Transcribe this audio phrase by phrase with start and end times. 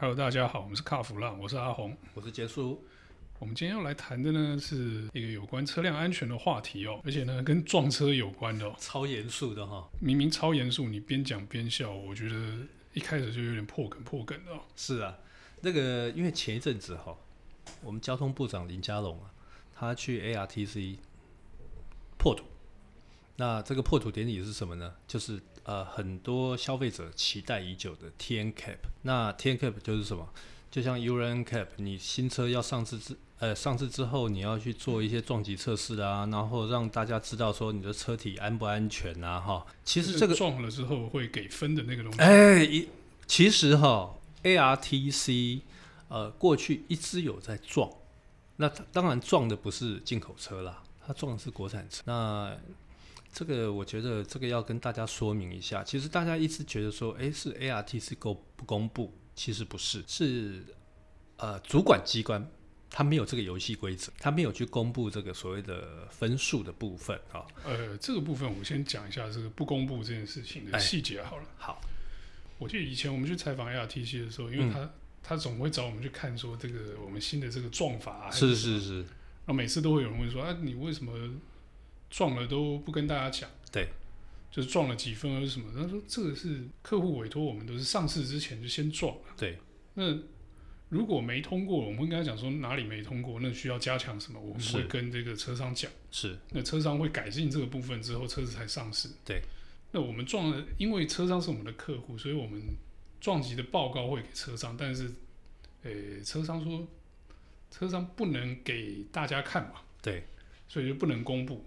[0.00, 2.82] Hello，大家好，我们是卡弗浪，我是阿红，我是杰叔。
[3.38, 9.86] 我们今天要来谈的呢，是一个有关车辆安全的话题哦，而且呢，跟撞车有关的哦，超严肃的哈。
[10.00, 12.34] 明明超严肃，你边讲边笑，我觉得
[12.94, 14.60] 一开始就有点破梗破梗的哦。
[14.74, 15.18] 是啊，
[15.60, 17.14] 那个因为前一阵子哈，
[17.82, 19.30] 我们交通部长林佳龙啊，
[19.74, 20.96] 他去 ARTC
[22.16, 22.42] 破土。
[23.40, 24.92] 那这个破土典礼是什么呢？
[25.08, 28.76] 就是呃，很多消费者期待已久的 TNCAP。
[29.00, 30.28] 那 TNCAP 就是什么？
[30.70, 39.66] 就像 Euro NCAP，你新车要上市之呃上市之后，你要去做一些撞击测试啊，然后让大家知道说你的车体安不安全啊，哈。
[39.84, 42.18] 其实这个撞了之后会给分的那个东西。
[42.18, 42.90] 哎，一
[43.26, 45.62] 其实哈，ARTC
[46.08, 47.90] 呃过去一直有在撞，
[48.56, 52.02] 那当然撞的不是进口车啦，它撞的是国产车。
[52.04, 52.54] 那
[53.32, 60.64] 这个我觉得这个要跟大家说明一下，其实大家一直觉得说，诶，是 ARTC 公不公布，其实不是，是
[61.36, 62.44] 呃主管机关
[62.90, 67.46] 他没有这个游戏规则，他没有去公布这个所谓的分数的部分啊。
[67.64, 71.44] 呃，这个部分我先讲一下这个不公布这件事情的细节好了。
[71.56, 71.80] 好，
[72.58, 74.90] 我记得以前我们去采访 ARTC 的时候，因为他、嗯、
[75.22, 81.12] 他总会找我们去看说这个我们新的这个撞法啊，是是是，然后每次都会有人问说，啊，你为什么？
[82.10, 83.88] 撞了都不跟大家讲，对，
[84.50, 85.72] 就是撞了几分还是什么？
[85.72, 89.22] 他说这个是客户委托我们，都是上市之前就先撞了。
[89.36, 89.56] 对，
[89.94, 90.18] 那
[90.88, 94.40] 如果没通过，我们会跟他讲说哪里没通过，那需要加强什么？
[94.40, 95.88] 我们会跟这个车商讲。
[96.10, 99.08] 是，那车商会改进这个部分之后，车子才上市。
[99.24, 99.40] 对，
[99.92, 102.60] 那我们撞了，因为车商是我们的客户，所以我们
[103.20, 105.08] 撞击的报告会给车商，但是，
[105.84, 106.88] 呃、欸，车商说
[107.70, 110.24] 车商不能给大家看嘛，对，
[110.66, 111.64] 所以就不能公布。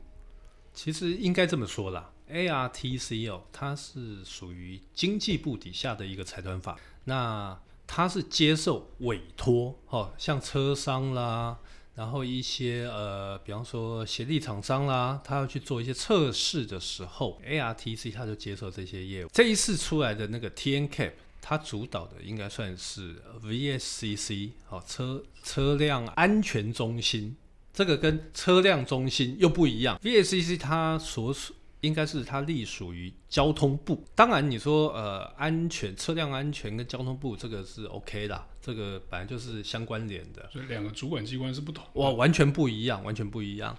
[0.74, 11.60] 其实应该这么说啦，ARTC 哦，它是属于经济部底下的一个财团法，那它是接受委托，哦，像车商啦，
[11.96, 19.30] 然后一些呃，比方说协力厂商啦，他要去做一些测试的时候，ARTC 它就接受这些业务。
[19.32, 27.36] 这一次出来的那个 TNCAP，它主导的应该算是 VSCC，哦，车车辆安全中心。
[27.74, 34.06] 这个跟车辆中心又不一样，VSCC 它所属应该是它隶属于交通部。
[34.14, 40.48] 当然你说呃安全车辆安全跟交通部这个是 OK 的，这个本来就是相关联的。
[40.54, 41.84] 所以两个主管机关是不同。
[41.94, 43.78] 哇，完全不一样，完全不一样。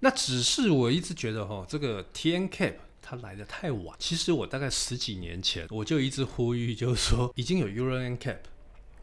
[0.00, 3.96] 那只是我一直觉得哈，这个 TNCAP 它来的太晚。
[3.98, 8.38] 其实我大概十几年前我就一直呼吁，就是说已经有 Euro NCAP，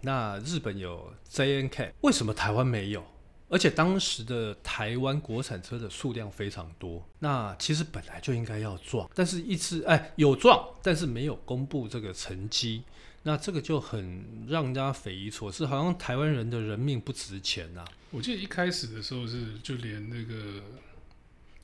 [0.01, 3.03] 那日本有 JNCAP，为什么台湾没有？
[3.49, 12.81] 而且当时的台湾国产车的数量非常多，那其实本来就应该要撞，但是一直哎有撞，但是没有公布这个成绩，
[13.21, 17.87] 那这个就很让人家匪夷所思，好像台湾人的人命不值钱呐、啊。
[18.09, 20.61] 我记得一开始的时候是就连那个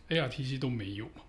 [0.09, 1.23] ARTC 都没有嘛。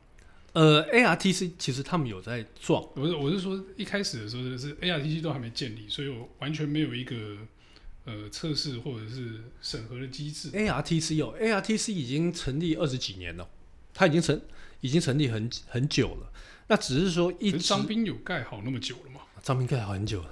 [0.52, 7.38] 呃，ARTC 其实他们有在撞，我是我是说一开始的时候就是 ARTC 都还没建立，所以我完全没有一个。
[8.06, 13.48] 呃，测试或者是审核的机制，ARTC 有，ARTC 已经成立二十几年了，
[13.92, 14.40] 它已经成
[14.80, 16.32] 已经成立很很久了。
[16.68, 19.20] 那只是说一直，张兵有盖好那么久了吗？
[19.42, 20.30] 张兵盖好很久了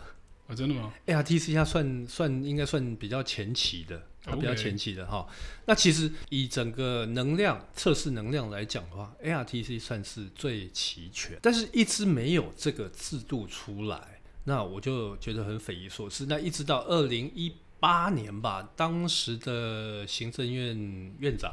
[0.48, 5.28] 啊，真的吗？ARTC 它算算应该算比较前期的，它比较前期的哈。
[5.66, 14.17] 那其实以整个能量测试能量来讲的话，ARTC 算是最齐全，但是一直没有这个制度出来。
[14.48, 16.24] 那我就觉得很匪夷所思。
[16.26, 21.52] 那一直到二零一八年吧，当时的行政院院长，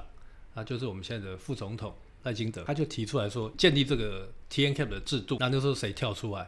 [0.53, 5.35] 啊，就是我们现在的副总统赖清德，他就提出来说建立这个 TNCAP 的制度。
[5.41, 6.47] 那那时候谁跳出来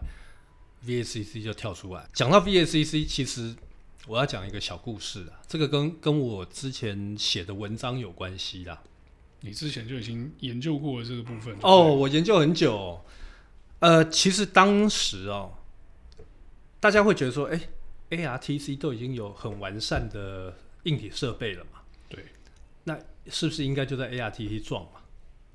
[0.85, 2.09] ？VACC 就跳出来。
[2.13, 3.53] 讲到 VACC，其实
[4.07, 8.81] 我要讲一个小故事啊，这个跟跟我之前写的文章有关系啦。
[9.41, 11.53] 你之前就已经研究过了这个部分？
[11.61, 13.01] 哦，我研究很久哦。
[13.79, 15.51] 呃，其实当时哦。
[16.79, 17.59] 大家会觉得说，哎
[18.09, 21.81] ，ARTC 都已经有很完善的硬体设备了嘛？
[22.07, 22.23] 对，
[22.83, 22.97] 那
[23.29, 25.01] 是不是应该就在 ARTC 撞嘛？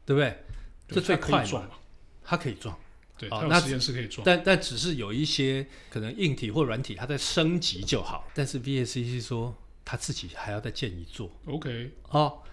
[0.05, 0.45] 对不对？
[0.89, 1.69] 这最快嘛？
[2.25, 2.79] 它可以撞，
[3.17, 4.25] 对，它有实验室可以撞。
[4.25, 8.29] 但但只是有一些可能硬体或软体，它在升级就好。
[8.35, 11.31] 但是 VSCC 说，他自己还要再建一座。
[11.47, 12.45] OK，好。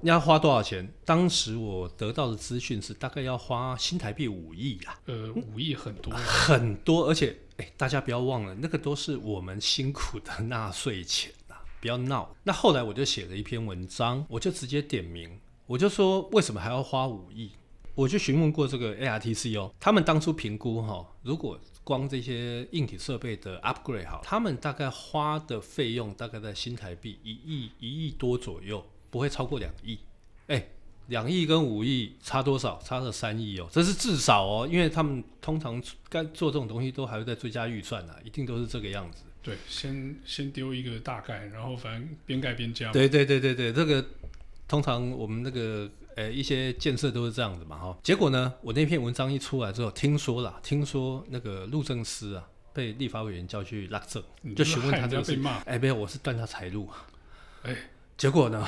[0.00, 0.92] 你要花多少钱？
[1.06, 5.00] 当时我得到的资讯是大概要花新台币五亿啊。
[5.06, 12.34] 呃，五亿很多，很多，而且，哎，大家不要忘了，那个都是我们辛苦的纳税钱呐， 不要闹。
[12.42, 17.52] 那后来我就写了一篇文章，我就直接点名，我就说为什么还要花五亿？
[17.94, 30.00] 我就询问过这个 ARTC 哦，他们当初评估哈、如果光这些硬体设备的 upgrade 好，他们大概花的费用大概在新台币一亿一亿多左右，不会超过两亿。
[30.48, 30.66] 哎，
[31.08, 32.80] 两亿跟五亿差多少？
[32.84, 39.24] 差了三亿哦，这是至少哦，因为他们通常该做这种东西都还会再追加预算啊，一定都是这个样子。
[39.42, 42.90] 对，先先丢一个大概，然后反正边盖边加。
[42.92, 44.04] 对对对对对，这个
[44.66, 45.90] 通常我们那个。
[46.16, 47.98] 呃，一些建设都是这样子嘛，哈。
[48.00, 54.22] 结果呢，我那篇文章一出来之后，听说了，听说那个路政司啊，被立法委员叫去拉证，
[54.54, 55.36] 就询问他这个事。
[55.64, 56.88] 哎，没有，我是断他财路。
[57.64, 57.76] 哎，
[58.16, 58.64] 结果呢，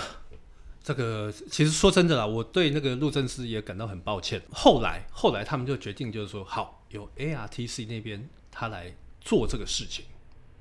[0.86, 4.40] 这个其实说真的啦，我对那个路政司也感到很抱歉。
[4.52, 10.04] 后来，后来他们就决定就是说，好，由 ARTC 那边他来做这个事情，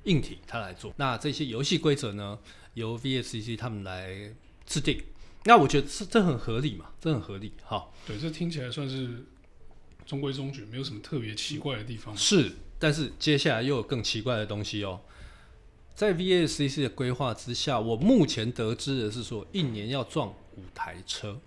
[0.02, 2.40] 硬体他来做，那这些游戏规则呢，
[2.74, 4.34] 由 VSCC 他们来
[4.66, 5.00] 制定。
[5.44, 7.94] 那我觉得这这很合理嘛，这很合理，好。
[8.04, 9.24] 对，这听起来算是
[10.04, 12.16] 中规中矩，没有什么特别奇怪的地方。
[12.16, 12.50] 是，
[12.80, 15.02] 但是接下来又有更奇怪的东西哦。
[15.96, 21.40] 在 VSCC 的规划之下，我目前得知的是说，一年要撞五台车。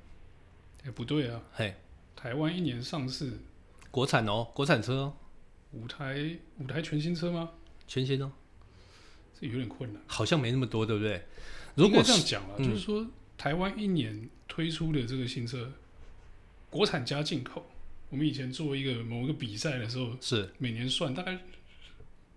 [0.81, 1.75] 哎、欸，不对啊，嘿，
[2.15, 3.31] 台湾一年上市
[3.91, 5.13] 国产哦，国产车哦，
[5.71, 7.51] 五台五台全新车吗？
[7.87, 8.31] 全新哦，
[9.39, 11.23] 这有点困难，好像没那么多，对不对？
[11.75, 13.05] 如果这样讲啊，嗯、就是说。
[13.37, 15.71] 台湾一年推出的这个新车，
[16.69, 17.65] 国产加进口。
[18.09, 21.39] 我们以前做一个某一个比赛的时候，是每年算大概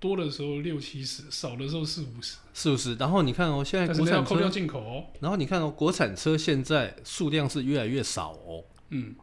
[0.03, 2.95] 多的时候六七十，少的时候四五十，四五十。
[2.97, 5.05] 然后你看哦，现在国产车扣掉进口哦。
[5.21, 8.65] 然后你看哦，国产车现在数量是越来越少哦。
[8.91, 9.15] 嗯，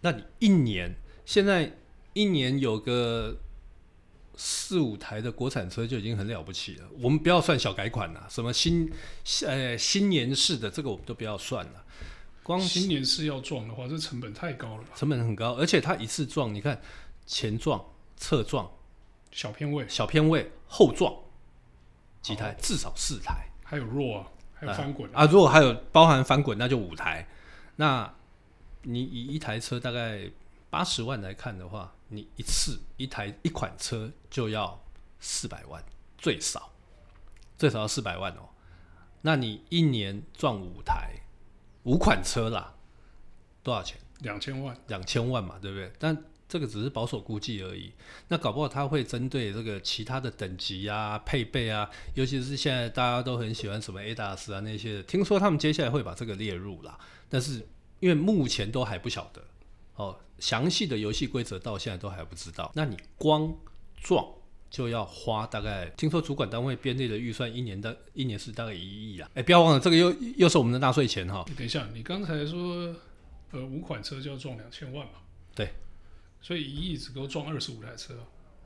[0.00, 0.94] 那你一年
[1.26, 1.76] 现在
[2.12, 3.36] 一年有个。
[4.36, 6.88] 四五台的国产车就已经很了不起了。
[6.98, 8.90] 我们不要算小改款了，什么新
[9.46, 11.84] 呃新年式的这个我们都不要算了。
[12.42, 14.88] 光新年式要撞的话，这成本太高了吧？
[14.96, 16.82] 成本很高，而且它一次撞，你看
[17.24, 17.80] 前撞、
[18.16, 18.68] 侧撞、
[19.34, 21.12] 小偏位、小偏位、后撞
[22.22, 23.48] 几台，至少四台。
[23.64, 27.26] 还有弱啊，还有翻滚啊，如果还有包含翻滚，那就五台。
[27.76, 28.14] 那
[28.82, 30.30] 你以一台车大概
[30.70, 31.92] 八十万来看的话。
[32.08, 34.78] 你一次一台一款车就要
[35.18, 35.82] 四百万，
[36.16, 36.70] 最少
[37.58, 38.50] 最少要四百万哦。
[39.22, 41.10] 那你一年赚五台
[41.84, 42.72] 五款车啦，
[43.64, 43.98] 多少钱？
[44.20, 45.92] 两千万，两千万嘛，对不对？
[45.98, 46.16] 但
[46.54, 47.90] 这个只是保守估计而已。
[48.28, 56.96] 那搞不好他会针对这个其他的等级啊、配备啊，尤其是现在大家都很喜欢什么 ADAS 啊那些，听说他们接下来会把这个列入啦。
[57.28, 57.66] 但是
[57.98, 59.42] 因为目前都还不晓得
[59.96, 60.16] 哦。
[60.38, 63.52] 详细的游戏规则到现在都还不知道，那你光
[63.96, 64.26] 撞
[64.68, 69.30] 就要花大概，听说主管单位编列的预算一年的一年是大概一亿啊！
[69.34, 71.44] 哎，不要忘了这个又又是我们的纳税钱哈。
[71.56, 72.94] 等一下，你刚才说
[73.52, 75.12] 呃五款车就要撞两千万嘛？
[75.54, 75.72] 对，
[76.44, 78.14] 所以一亿只够撞二十五台车。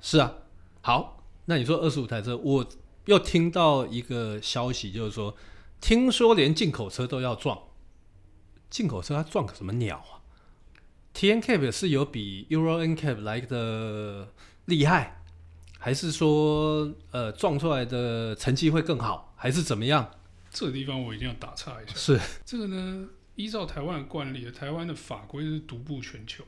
[0.01, 0.35] 是啊，
[0.81, 2.69] 好，那你说二十五台车，我
[3.05, 5.37] 又听到一个消息，就是说
[5.81, 7.57] 听说连进口车都要撞，
[8.69, 10.19] 进口车它撞个什么鸟啊
[11.13, 14.33] ？T N Cap 是有比 Euro N Cap 来的
[14.65, 15.23] 厉害，
[15.79, 20.11] 还是说呃撞出来的成绩会更好，还是怎么样？
[20.51, 21.95] 这个地方我一定要打岔一下。
[21.95, 26.43] 是这个呢，依照台湾的惯例，台湾的法规是独步全球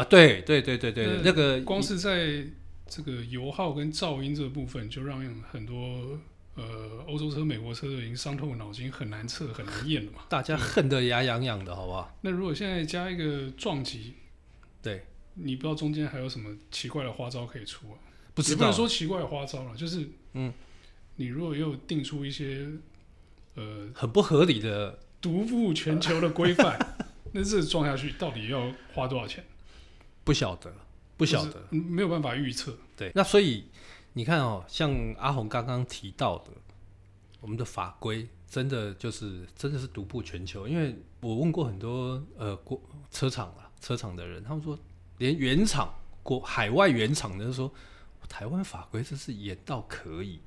[0.00, 0.04] 啊。
[0.04, 2.44] 对对对对对，那个光是在
[2.86, 6.18] 这个油耗跟噪音这个部分，就让很多。
[6.56, 10.18] 呃，欧洲车、美国车都已经伤透脑筋，很难测、很难验了嘛。
[10.28, 12.18] 大家恨得牙痒痒的，好不好？
[12.20, 14.14] 那如果现在加一个撞击，
[14.82, 17.96] 对，你不知道中间还有什么奇怪的花招可以出啊？
[18.34, 20.52] 不知道，也不能说奇怪的花招了，就是嗯，
[21.16, 22.66] 你如果又定出一些
[23.54, 26.78] 呃很不合理的独步全球的规范，
[27.32, 29.42] 那这撞下去到底要花多少钱？
[30.30, 30.72] 不晓得，
[31.16, 32.76] 不晓得，没有办法预测。
[32.96, 33.64] 对，那所以。
[34.12, 36.46] 你看哦，像阿红刚刚提到的，
[37.40, 40.66] 我们的法规真的就是真的是独步全球。
[40.66, 42.82] 因为我问过很多呃国
[43.12, 44.76] 车厂啊车厂的人，他们说
[45.18, 45.94] 连原厂
[46.24, 47.72] 国海外原厂的说，
[48.28, 50.40] 台湾法规真是严到可以，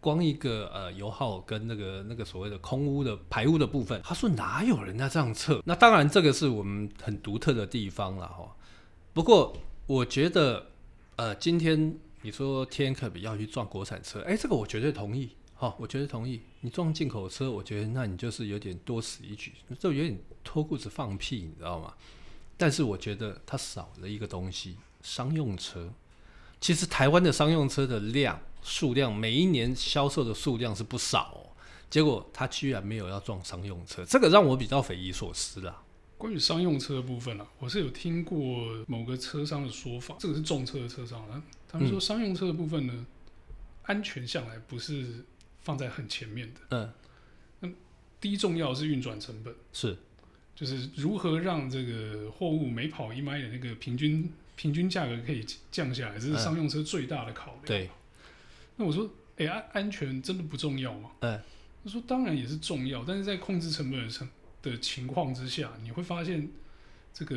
[0.00, 5.60] 光一个呃油耗跟那个那个所谓的空污的排污的部分，他说哪有人家这样测？
[5.64, 8.54] 那当然这个是我们很独特的地方了哈。
[9.18, 9.52] 不过
[9.88, 10.70] 我觉得
[11.16, 11.98] 呃今天。
[12.22, 16.40] 你说天可比要去撞国产车，哎，这个我绝对同意，好，我绝对同意。
[16.60, 21.94] 你撞进口车，我觉得那你就是有点多此一举，就有点脱裤子放屁，你知道吗？
[22.56, 25.88] 但是我觉得它少了一个东西，商用车。
[26.60, 31.54] 其实台湾的商用车的量数量，每一年销售的数量是不少哦，
[31.88, 35.82] 结果他居然没有要撞商用车，这个让我比较匪夷所思啦。
[36.18, 43.06] 关于商用车的部分啊，我是有听过某个车商的说法，这个是重车的车商啊，他们说商用车的部分呢，嗯、
[43.84, 45.24] 安全向来不是
[45.60, 46.60] 放在很前面的。
[46.70, 46.92] 嗯，
[47.60, 47.68] 那
[48.20, 49.96] 第一重要是运转成本，是，
[50.56, 57.62] 就是如何让这个货物每跑一迈的那个平均平均价格可以降下来，这是商用车最大的考量。
[57.62, 57.90] 嗯、对，
[58.74, 61.12] 那我说，哎、欸，安安全真的不重要吗？
[61.20, 61.40] 嗯，
[61.84, 64.28] 他说当然也是重要，但是在控制成本的上。
[64.62, 66.48] 的情况之下，你会发现
[67.14, 67.36] 这个，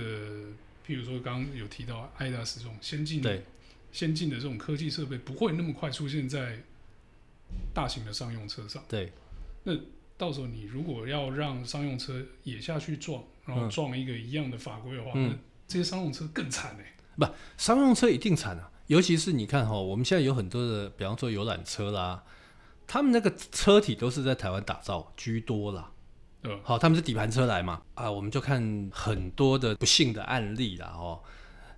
[0.86, 3.42] 譬如说刚刚有提到 ADAS 这种先进的、
[3.92, 6.64] 先进的这种科技设备，不会那么快出现在
[7.74, 8.84] 大型的商用车上。
[8.88, 9.12] 对，
[9.64, 9.74] 那
[10.18, 15.38] 到时候你如果要让商用车也下去撞，然后撞一个一样的法规的话，嗯、那
[15.68, 16.96] 这些商用车更惨哎、欸。
[17.18, 18.72] 不，商用车一定惨啊！
[18.88, 22.24] 尤其是你看哈，我们现在有很多的，比方说游览车啦，
[22.88, 25.92] 他们那个车体都是在台湾打造居多啦。
[26.44, 27.82] 嗯，好，他们是底盘车来嘛？
[27.94, 30.92] 啊，我们就看很多的不幸的案例啦。
[30.98, 31.22] 哦，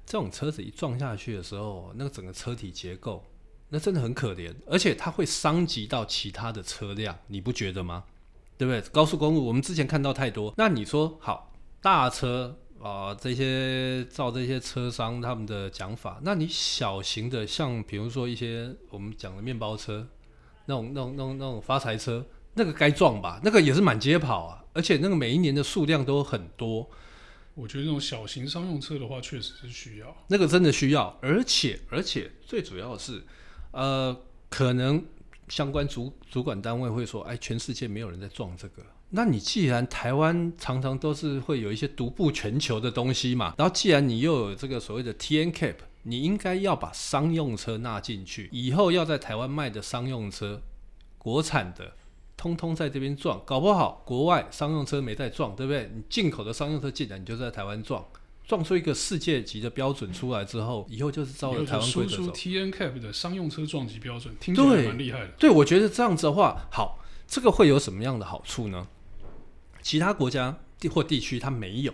[0.05, 3.25] 这种车子一撞下去的时候，那个整个车体结构，
[3.67, 8.05] 那真的很可怜，而且它会伤及到其他的车辆，你不觉得吗？
[8.57, 8.79] 对不对？
[8.93, 10.53] 高速公路我们之前看到太多。
[10.55, 11.51] 那你说好，
[11.81, 20.07] 大车啊，这些照这些车商他们的讲法，那你小型的，像比如说一些我们讲的面包车，
[20.67, 22.25] 那种那种那种那种发财车。
[22.55, 26.89] 那个该撞吧，那个也是满街跑啊，而且那个每一年的数量都很多。
[27.55, 30.15] 我觉得那种小型商用车的话，确实是需要。
[30.27, 33.23] 那个真的需要，而且而且最主要的是，
[33.69, 34.15] 呃，
[34.49, 35.05] 可能
[35.49, 38.83] 相关主主管单位会说，哎，全世界没有人在撞这个。
[39.11, 50.63] 那你既然台湾常常都是会有一些独步全球的东西嘛，然后既然你又有这个所谓的 TNCAP，你应该要把商用车纳进去，以后要在台湾卖的商用车，
[51.19, 51.93] 国产的。
[52.43, 55.89] 通通在这边撞，搞不好国外商用车没在撞，对不对？
[55.95, 58.05] 你进口的商用车进来，你就在台湾撞，
[58.45, 62.23] 撞出一个世界级的标准出来之后，以后就是照着台湾规则走。
[62.23, 65.27] 输出 TNCAP 的商用车撞击标准，听起来蛮厉害的。
[65.39, 68.89] 对，我觉得这样子的话，好，这个会有什么样的好处呢？
[69.81, 70.57] 其他国家
[70.93, 71.93] 或地区它没有，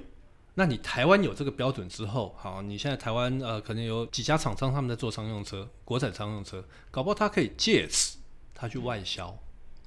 [0.56, 8.18] 那你台湾有这个标准之后，好，你现在台湾呃，可能有几家厂商他们在做商用车，国产商用车，搞不好它可以借此
[8.56, 9.38] 它去外销。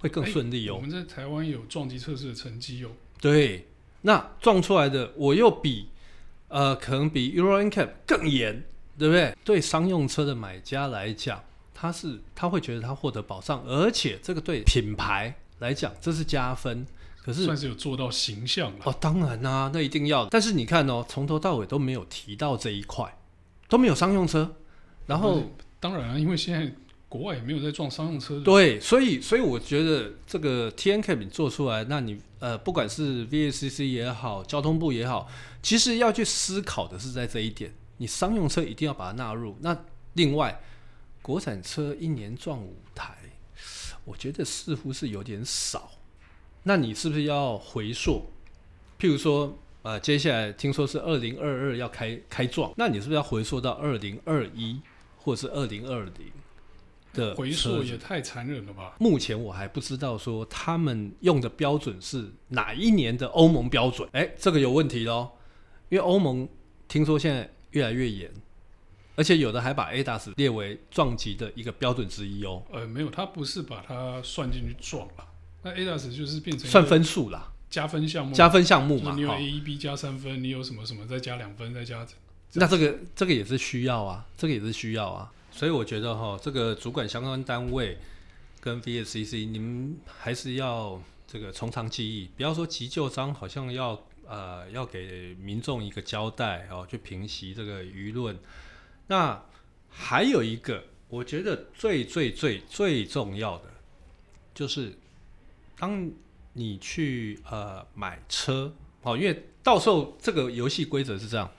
[0.02, 0.75] 会更顺利哦。
[0.75, 2.90] 我们在台湾有撞击测试的成绩哦。
[3.21, 3.68] 对，
[4.00, 5.88] 那撞出来的我又比
[6.49, 8.64] 呃，可能比 Euro NCAP 更严，
[8.99, 9.37] 对不对？
[9.44, 11.40] 对商用车的买家来讲，
[11.73, 16.85] 他是他会觉得他获得保障，而且这个对品牌来讲这是加分。
[17.23, 20.26] 可是算是有做到形象了哦，当然啦、啊，那一定要。
[20.26, 23.16] 但是你看哦，从头到尾都没有提到这一块，
[23.68, 24.56] 都没有商用车。
[25.06, 25.40] 然后
[25.78, 26.75] 当然了、啊，因为现在。
[27.12, 28.40] 国外也没有在撞商用车。
[28.40, 35.28] 对，所以所以我觉得这个 TNCAP 你做出来，那你呃不管是 VACC 也好，交通部也好，
[35.62, 39.54] 其实要去思考的是在这一点，你商用车一定要把它纳入。
[39.61, 39.76] 那
[40.14, 40.59] 另外，
[41.21, 43.14] 国产车一年撞五台，
[44.07, 45.90] 我觉得似乎是有点少。
[46.62, 48.31] 那你是不是要回溯？
[48.99, 54.81] 譬如说，呃，接下来听说是二零二二要开开撞，那你是不是要回溯到二零二一
[55.19, 56.33] 或者是二零二零？
[57.12, 58.95] 的回溯也太残忍了吧！
[58.99, 64.09] 目前我还不知道说他们用的标准是哪一年的欧盟标准。
[64.12, 65.31] 哎，这个有问题喽，
[65.88, 66.49] 因为欧盟
[66.88, 68.31] 听说现在越来越严，
[69.16, 72.62] 而且有的还把 ADAS 列为撞击的一个标准之一哦。
[72.73, 75.28] 呃，没有，他不是把它算进去撞了，
[75.62, 79.14] 那 ADAS 就是变成算分数啦，加分项目，加分项目嘛。
[79.14, 82.07] 你有 A 一 B 加三分，你有什么什么再加两分，再加。
[82.54, 85.33] 那这个这个也是需要啊，这个也是需要啊。
[85.52, 87.99] 所以我觉得哈，这个主管相关单位
[88.59, 98.37] 跟 VSCC，你们还是要这个从长计议，不要说急就章，好像要呃要给民众一个交代哦，去平息这个舆论。
[99.09, 99.44] 那
[99.90, 103.64] 还有一个，我觉得最最最最重要的，
[104.54, 104.99] 就是
[105.76, 106.11] 当
[106.54, 111.50] 你去呃买车哦，因为到时候这个游戏规则是这样，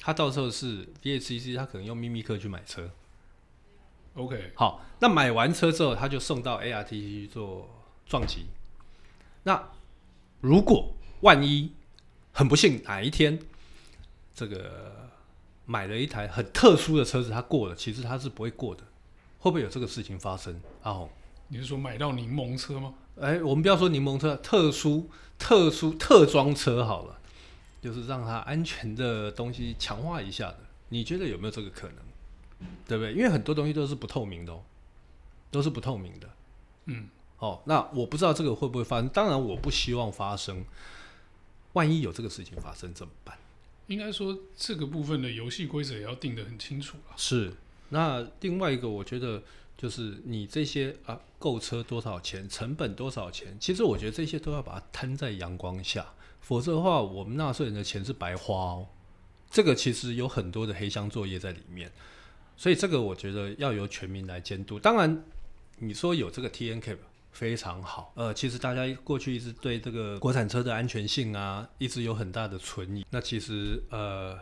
[0.00, 2.90] 他到时候是 VSCC，他可能用秘密客去买车。
[4.14, 7.68] OK，好，那买完车之后，他就送到 ARTC 去做
[8.06, 8.46] 撞击。
[9.42, 9.70] 那
[10.40, 11.72] 如果万一
[12.32, 13.38] 很不幸哪一天，
[14.34, 15.10] 这个
[15.66, 18.84] 买了一台很特殊的车子，他过了，其实他是不会过的。
[19.40, 20.58] 会不会有这个事情发生？
[20.82, 21.06] 啊，
[21.48, 22.94] 你是说买到柠檬车吗？
[23.20, 27.18] 哎，我们不要说柠檬车，特殊、特殊、特装车好了，
[27.82, 30.58] 就是让它安全的东西强化一下的。
[30.88, 31.96] 你觉得有没有这个可能？
[32.86, 33.12] 对不对？
[33.12, 34.62] 因为很多东西都是不透明的哦，
[35.50, 36.28] 都是不透明的。
[36.86, 39.08] 嗯，哦，那我不知道这个会不会发生。
[39.08, 40.64] 当然，我不希望发生。
[41.74, 43.36] 万一有这个事情发生怎么办？
[43.88, 47.14] 应该说这个部分的游戏规则也要定得很清楚了。
[47.16, 47.52] 是，
[47.88, 49.42] 那另外一个我觉得
[49.76, 58.86] 就是你这些啊购车多少钱，成本多少钱，其实我觉得这些都要把它摊在阳光下，否则的话我们纳税人的钱是白花哦。
[59.50, 61.90] 这个其实有很多的黑箱作业在里面，
[62.56, 64.78] 所以这个我觉得要由全民来监督。
[64.78, 65.24] 当然，
[65.78, 66.98] 你说有这个 TNCAP
[67.32, 73.04] 非常好，呃，其实大家过去一直对这个国产车的安全性啊，一直有很大的存疑。
[73.10, 74.38] 那其实呃，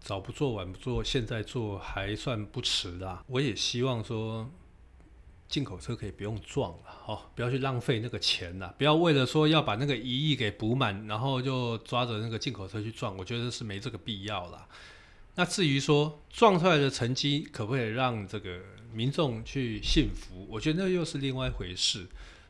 [0.00, 3.24] 早不做晚不做，现在做还算不迟啦。
[3.26, 4.50] 我也希望说。
[5.48, 14.66] 进口车可以不用撞了，哦，不要去浪费那个钱了，不要为了说要把那个一亿给补满，然后就抓着那个进口车去撞，我觉得是没这个必要了。
[15.36, 18.58] 那至于说撞出来的成绩可不可以让这个
[18.92, 22.06] 民众去信服，我觉得那又是另外一回事。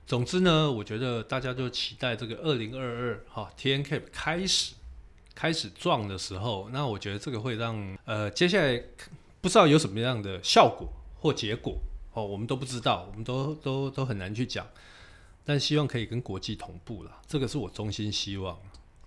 [0.06, 4.74] 总之呢，我觉得大家就期待这个二零二二哈 T N K 开始
[5.34, 8.80] 开始撞的时候，那我觉得这个会让呃接下来
[9.40, 11.76] 不知道有什么样的效果或结果。
[12.12, 14.66] 哦，我们都不知道，我们都都都很难去讲，
[15.44, 18.58] 但希望可以跟国际同步了，这个是我衷心希望。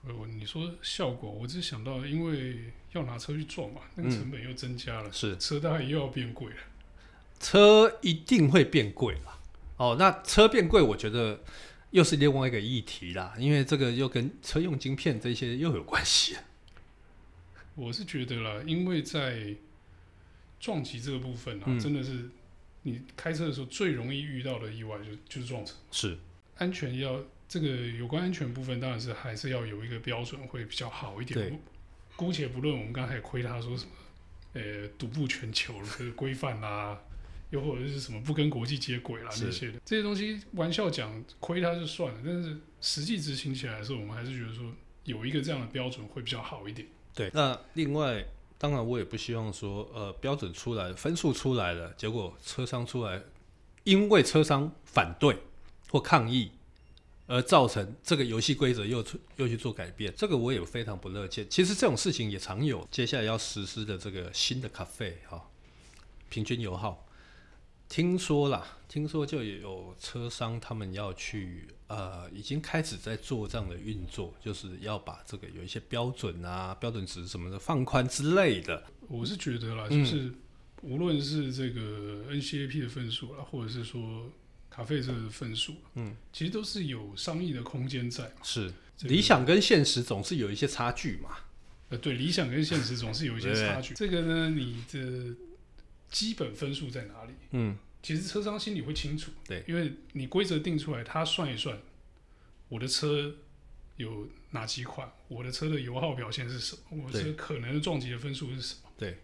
[0.10, 6.58] 呃，你说效果，我只想到，因为要拿车去撞嘛，那个成本又增加了，嗯、是车大概又要变贵了，
[7.40, 9.40] 车一定会变贵了。
[9.78, 11.42] 哦，那车变贵，我觉得
[11.92, 16.36] 又是另外一个议题啦，因为这个又跟车用晶片这些又有关系。
[17.76, 19.56] 我是觉得啦，因为在
[20.60, 22.30] 撞击这个部分啊，嗯、真的是。
[22.84, 26.18] 你开车的时候最容易遇到的意外就就是撞车，是
[26.58, 31.60] 安全要这个有关安全部分，当然是还是要有一个标准会比较好一点。
[32.16, 33.92] 姑且不论我们刚才亏他说什么，
[34.54, 36.98] 呃，独步全球的规范啦，
[37.50, 44.72] 又或者是什么不跟国际接轨啦那些的这些东西，玩笑讲亏他就算了，但是实际执行起来的时候，我们还是觉得说
[45.04, 46.88] 有一个这样的标准会比较好一点。
[47.14, 48.24] 对，那另外。
[48.62, 53.24] 当然，我也不希望说，呃，标准出来，分数出来了，结果车商出来，
[53.86, 55.38] 因为车商反对
[55.90, 56.52] 或抗议，
[57.30, 61.48] 而造成这个游戏规则又出又去做改变，这个我也非常不乐见。
[61.48, 62.86] 其实这种事情也常有。
[62.90, 65.40] 接下来要实施的这个新的咖费哈，
[66.28, 67.06] 平均油耗。
[67.88, 78.84] 听说啦，听说就有车商他们要去，呃，已经开始在做这样的运作，就是要把这个有一些标准啊、标准值什么的放宽之类的。
[79.08, 80.34] 我是觉得啦，就是
[80.82, 84.32] 无论是这个 NCAP 的分数啦，或者是说
[84.80, 88.32] 卡费这个分数，嗯，其实都是有商议的空间在。
[88.42, 91.32] 是，理想跟现实总是有一些差距嘛。
[91.90, 93.94] 呃，对，理想跟现实总是有一些差距。
[93.94, 95.36] 这个呢，你的。
[96.12, 97.34] 基本分数在哪里？
[97.52, 101.80] 嗯，其实车商心里会清楚，对，因为你规则定出来，他算一算，
[102.68, 103.36] 我的车
[103.98, 109.20] 有哪几款，我的车的油耗表现是什么，我的车可能的撞击的分数是什么，对，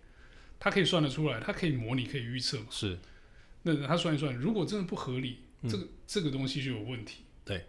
[0.59, 2.99] 他可以算得出来，他可以模拟，可以预测嘛，是，
[3.63, 7.65] 那他算一算，如果真的不合理，嗯、这个这个东西就有问题，对，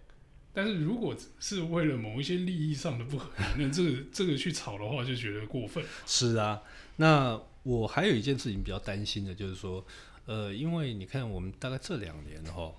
[0.52, 6.62] 但是如果是为了某一些利益上的不合理，那 这个这个去吵的话，就觉得过分，是啊，
[6.96, 7.40] 那。
[7.66, 9.84] 我还有一件事情比较担心的，就是说，
[10.24, 12.72] 呃，因为你看，我们大概这两年哈，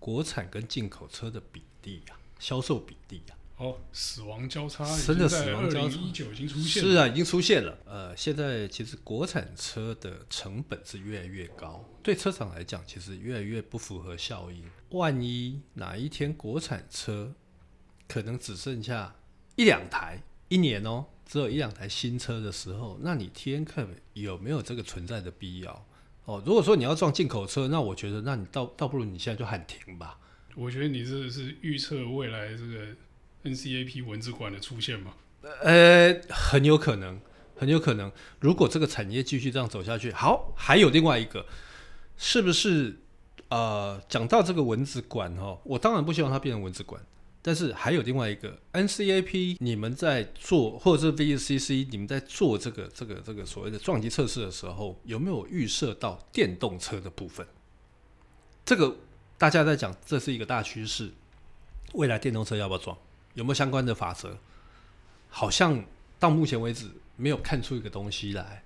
[0.00, 7.78] 国产跟进口车的比例啊，销售比例啊，哦，死亡交叉，真的死亡交叉，已经出现，是啊，已经出现了。
[7.86, 14.62] 呃，现在其实国产车的成本是越来越高，对车厂来讲，其实越来越不符合效益。
[14.90, 17.34] 万一哪一天国产车
[18.06, 19.16] 可能只剩下
[19.56, 21.06] 一两台，一年哦。
[21.24, 25.86] 只有一两台新车的时候，那你 TNCAP 有没有这个存在的必要？
[26.24, 30.20] 哦，如果说你要撞进口车，那我觉得，那你倒倒不如你现在就喊停吧。
[30.54, 32.94] 我觉得你这是预测未来这个
[33.46, 35.14] NCAP 蚊子馆的出现吗？
[35.62, 37.20] 呃，很有可能，
[37.54, 38.10] 很有可能。
[38.40, 41.46] 如果这个产业继续这样走下去，好，还有另外一个，
[42.16, 42.98] 是不是？
[43.48, 47.00] 呃，讲到这个蚊子馆哦，我当然不希望它变成蚊子馆。
[47.40, 57.46] 但是还有另外一个 NCAP，你们在做，或者是 VCC，你们在做这个这个这个所谓的撞击测试的时候，有没有预设到电动车的部分？
[58.64, 58.96] 这个
[59.38, 61.12] 大家在讲，这是一个大趋势。
[61.92, 62.98] 未来电动车要不要撞？
[63.36, 64.36] 有没有相关的法则？
[65.28, 65.84] 好像
[66.18, 68.64] 到目前为止没有看出一个东西来，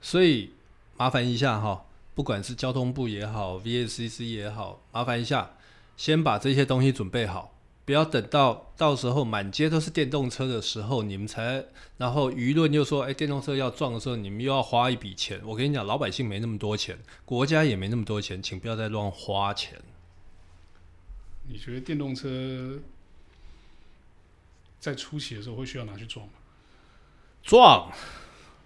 [0.00, 0.52] 所以
[0.96, 5.52] 麻烦一下哈，不管是交通部也好，VCC 也好，麻烦一下，
[5.96, 7.54] 先把这些东西准备好。
[7.84, 11.64] 不要等到到时候满街都是电动车的时候，你们才，
[11.96, 15.40] 然后舆论又说，哎，电动车要撞的时候，你们又要花一笔钱。
[15.42, 19.80] 我跟你讲，老百姓没那么多钱，国家也没那么多钱，请不要再乱花钱。
[21.46, 22.78] 你觉得电动车
[24.78, 26.32] 在初期的时候会需要拿去撞吗？
[27.42, 27.92] 撞，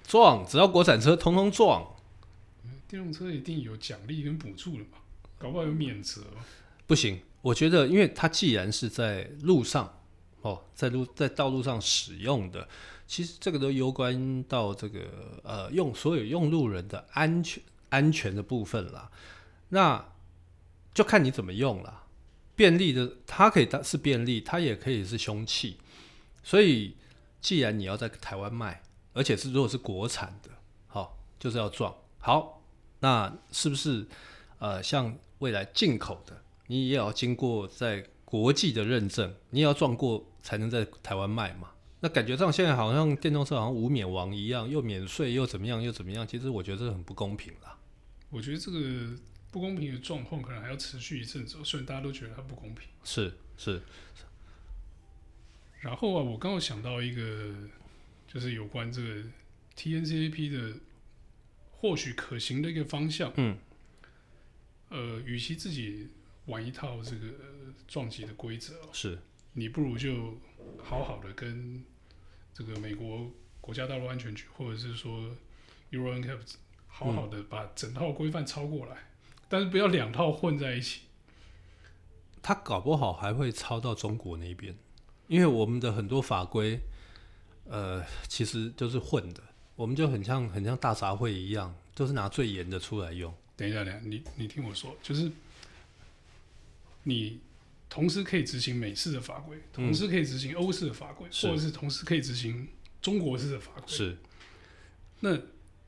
[0.06, 1.94] 撞，只要国产车通通撞。
[2.88, 4.98] 电动车一定有奖励跟补助的嘛？
[5.38, 6.22] 搞不好有免责。
[6.86, 10.00] 不行，我觉得，因为它既然是在路上，
[10.42, 12.68] 哦，在路在道路上使用的，
[13.06, 19.10] 其实这个都攸关到这个呃用所有用路人的安全安全的部分啦。
[19.70, 20.12] 那
[20.92, 22.04] 就看你怎么用了。
[22.54, 25.78] 便利的，它可以当是便利，它也可以是凶器。
[26.42, 26.96] 所以，
[27.40, 30.50] 既然你要在台湾卖，而且是如果是国产的，
[30.86, 31.94] 好，就是要撞。
[32.18, 32.62] 好，
[33.00, 34.06] 那是不是
[34.58, 41.70] 呃，像未来进口的，你也要经过在国际的认证，你也要撞过才能在台湾卖嘛？
[42.00, 46.26] 那感觉上现在好像电动车好像无冕王一样，又免税又怎么样又怎么样？
[46.26, 47.78] 其实我觉得这很不公平啦。
[48.30, 48.78] 我觉得这个
[49.50, 52.88] 不公平的状况可能还要持续一阵子，虽然大家都觉得它不公平。
[53.04, 53.82] 是是。
[55.82, 57.52] 然后啊，我刚好想到一个，
[58.28, 59.22] 就是有关这个
[59.76, 60.78] TNCAP 的
[61.72, 63.32] 或许可行的一个方向。
[63.36, 63.58] 嗯。
[64.90, 66.08] 呃，与其自己
[66.46, 67.26] 玩一套这个
[67.88, 69.18] 撞击的规则，是，
[69.54, 70.38] 你不如就
[70.78, 71.82] 好好的跟
[72.54, 75.34] 这个美国国家道路安全局，或者是说
[75.90, 76.54] Euro NCAP
[76.86, 81.00] 好好的把整套规范抄过来，嗯，但是不要两套混在一起。
[82.40, 84.76] 他搞不好还会抄到中国那边。
[85.32, 86.78] 因为我们的很多法规，
[87.64, 89.42] 呃，其实就是混的，
[89.74, 93.32] 我们就很像很像大杂烩一样，就是拿最严的出来用。
[93.56, 95.32] 等一下，等一下，你你听我说，就是
[97.04, 97.40] 你
[97.88, 102.68] 同时可以执行美式的法规，同时可以执行欧式的法规，嗯，或者是同时可以执行
[103.00, 103.84] 中国式的法规。
[103.86, 104.18] 是，
[105.20, 105.34] 那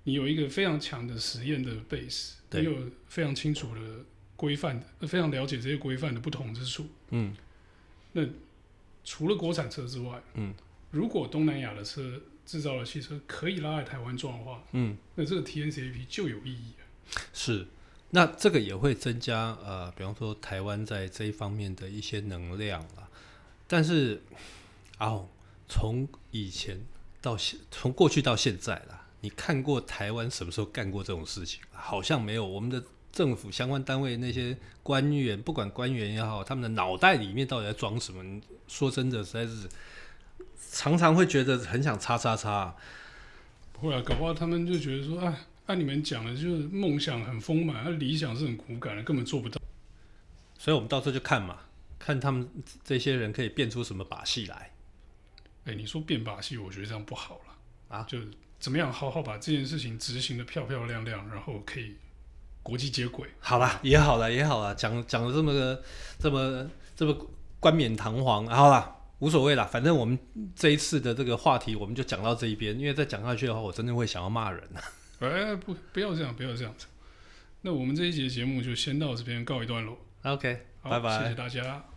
[0.05, 6.87] 你有一个非常强的实验的 base，你有非常清楚的规范，非常了解这些规范的不同之处。
[7.11, 7.37] 嗯，
[8.13, 8.27] 那。
[9.05, 10.55] 除了国产车之外，嗯，
[10.91, 16.73] 如果东南亚的车制造的汽车可以拉来台湾撞的话，嗯，那这个 TNCAP 就有意义。
[17.33, 17.67] 是，
[18.11, 23.09] 那这个也会增加呃，比方说台湾在这一方面的一些能量啦。
[23.67, 24.23] 但是，
[24.99, 25.29] 哦，
[25.69, 26.81] 从以前
[27.21, 31.61] 到现，从过去到现在啦，你看过台湾什么时候干过这种事情？
[31.73, 32.47] 好像没有。
[32.47, 32.83] 我们的。
[33.15, 38.41] 政府相关单位那些官员，不管官员也好，他们的脑袋里面到底在装什么？
[38.67, 39.69] 说真的，实在是
[40.73, 42.75] 常常会觉得很想叉叉叉。
[43.73, 45.33] 不会啊，搞不好他们就觉得说，哎，
[45.67, 49.61] 按你们讲的，就是梦想很丰满，而理想是很骨感的，根本做不到。
[50.59, 51.61] 所以我们到时候就看嘛，
[51.99, 52.49] 看他们
[52.83, 54.73] 这些人可以变出什么把戏来。
[55.67, 58.05] 哎，你说变把戏，我觉得这样不好了啊。
[58.09, 58.19] 就
[58.59, 61.95] 怎么样好好把这件事情执行的漂漂亮亮，然后可以。
[62.65, 65.83] 国际接轨，好啦，也好啦，也好啦，讲讲的这么个，
[66.19, 67.15] 这么这么
[67.61, 70.19] 冠冕堂皇，好啦，无所谓啦，反正我们
[70.57, 74.63] 这一次的这个话题，我们就讲到这一边，因为再讲下去的话，我真的会想要骂人。
[75.21, 76.87] 哎，不，不要这样，不要这样子。
[77.61, 79.99] 那我们这一节节目就先到这边告一段落。
[80.23, 81.94] OK，拜拜，谢谢大家。